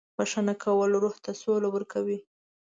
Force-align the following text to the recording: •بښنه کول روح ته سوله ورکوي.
•بښنه 0.17 0.53
کول 0.63 0.91
روح 1.03 1.15
ته 1.23 1.31
سوله 1.41 1.67
ورکوي. 1.71 2.19